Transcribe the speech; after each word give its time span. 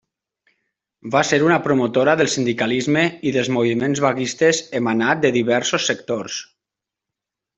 Va 1.15 1.19
ser 1.31 1.37
una 1.47 1.57
promotora 1.67 2.15
del 2.21 2.31
sindicalisme 2.37 3.03
i 3.31 3.35
dels 3.37 3.51
moviments 3.59 4.01
vaguistes 4.07 4.63
emanat 4.81 5.23
de 5.27 5.33
diversos 5.39 5.89
sectors. 5.93 6.39